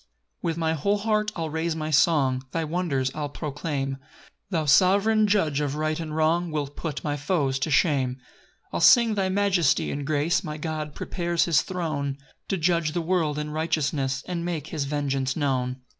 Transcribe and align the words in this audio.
1 0.39 0.49
With 0.49 0.57
my 0.57 0.73
whole 0.73 0.97
heart 0.97 1.31
I'll 1.35 1.51
raise 1.51 1.75
my 1.75 1.91
song, 1.91 2.43
Thy 2.53 2.63
wonders 2.63 3.11
I'll 3.13 3.29
proclaim; 3.29 3.97
Thou 4.49 4.65
sov'reign 4.65 5.27
judge 5.27 5.61
of 5.61 5.75
right 5.75 5.99
and 5.99 6.15
wrong 6.15 6.49
Wilt 6.49 6.75
put 6.75 7.03
my 7.03 7.15
foes 7.15 7.59
to 7.59 7.69
shame. 7.69 8.15
2 8.15 8.21
I'll 8.73 8.81
sing 8.81 9.13
thy 9.13 9.29
majesty 9.29 9.91
and 9.91 10.03
grace; 10.03 10.43
My 10.43 10.57
God 10.57 10.95
prepares 10.95 11.45
his 11.45 11.61
throne 11.61 12.17
To 12.47 12.57
judge 12.57 12.93
the 12.93 12.99
world 13.01 13.37
in 13.37 13.51
righteousness 13.51 14.23
And 14.27 14.43
make 14.43 14.65
his 14.69 14.85
vengeance 14.85 15.35
known. 15.35 15.81